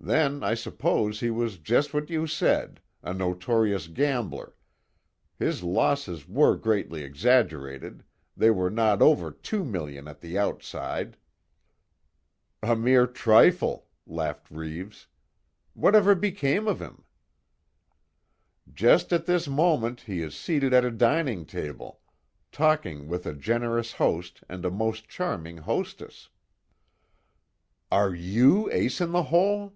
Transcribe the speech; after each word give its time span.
Then, 0.00 0.42
I 0.44 0.54
suppose, 0.54 1.20
he 1.20 1.28
was 1.28 1.58
just 1.58 1.92
what 1.92 2.08
you 2.08 2.26
said 2.26 2.80
a 3.02 3.12
notorious 3.12 3.88
gambler 3.88 4.54
his 5.36 5.62
losses 5.64 6.26
were 6.26 6.56
grossly 6.56 7.02
exaggerated, 7.02 8.04
they 8.36 8.48
were 8.50 8.70
not 8.70 9.02
over 9.02 9.30
two 9.32 9.64
millions 9.64 10.06
at 10.08 10.20
the 10.22 10.38
outside." 10.38 11.18
"A 12.62 12.74
mere 12.76 13.06
trifle," 13.08 13.88
laughed 14.06 14.50
Reeves, 14.52 15.08
"What 15.74 15.94
ever 15.96 16.14
became 16.14 16.68
of 16.68 16.80
him." 16.80 17.02
"Just 18.72 19.12
at 19.12 19.26
this 19.26 19.46
moment 19.48 20.02
he 20.02 20.22
is 20.22 20.34
seated 20.34 20.72
at 20.72 20.84
a 20.86 20.90
dining 20.92 21.44
table, 21.44 22.00
talking 22.52 23.08
with 23.08 23.26
a 23.26 23.34
generous 23.34 23.92
host, 23.94 24.42
and 24.48 24.64
a 24.64 24.70
most 24.70 25.06
charming 25.08 25.58
hostess" 25.58 26.30
"Are 27.92 28.14
you 28.14 28.70
Ace 28.72 29.00
In 29.02 29.10
The 29.12 29.24
Hole?" 29.24 29.74